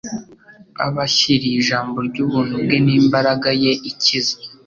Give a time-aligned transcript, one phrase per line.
[0.85, 4.35] abashyiriye ijambo ry'ubuntu bwe n'imbaraga ye ikiza?